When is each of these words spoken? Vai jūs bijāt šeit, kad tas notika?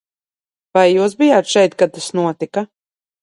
Vai 0.77 0.85
jūs 0.91 1.13
bijāt 1.19 1.51
šeit, 1.55 1.77
kad 1.83 1.95
tas 1.99 2.07
notika? 2.21 2.65